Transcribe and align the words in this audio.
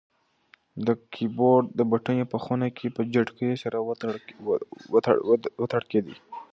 د 0.85 0.87
کیبورډ 1.13 1.67
بټنې 1.91 2.25
په 2.31 2.37
خونه 2.43 2.67
کې 2.77 2.87
په 2.95 3.01
چټکۍ 3.13 3.51
سره 3.63 3.77
وتړکېدې. 5.61 6.15